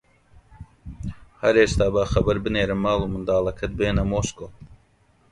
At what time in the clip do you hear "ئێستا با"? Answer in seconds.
1.61-2.03